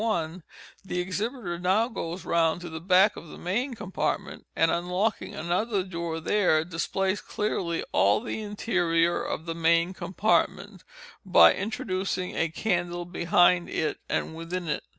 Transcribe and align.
I, 0.03 0.41
the 0.83 0.99
exhibiter 0.99 1.59
now 1.59 1.87
goes 1.87 2.25
round 2.25 2.61
to 2.61 2.69
the 2.69 2.81
back 2.81 3.15
of 3.15 3.27
the 3.27 3.37
main 3.37 3.75
compartment, 3.75 4.47
and, 4.55 4.71
unlocking 4.71 5.35
another 5.35 5.83
door 5.83 6.19
there, 6.19 6.65
displays 6.65 7.21
clearly 7.21 7.83
all 7.91 8.19
the 8.19 8.41
interior 8.41 9.21
of 9.21 9.45
the 9.45 9.53
main 9.53 9.93
compartment, 9.93 10.83
by 11.23 11.53
introducing 11.53 12.35
a 12.35 12.49
candle 12.49 13.05
behind 13.05 13.69
it 13.69 13.99
and 14.09 14.33
within 14.33 14.67
it. 14.67 14.83